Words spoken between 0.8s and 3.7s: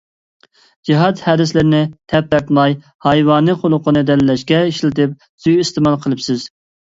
جىھاد ھەدىسلىرىنى تەپتارتماي ھايۋانىي